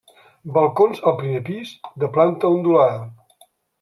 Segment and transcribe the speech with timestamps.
[0.53, 1.73] Balcons al primer pis,
[2.05, 3.45] de planta ondulada.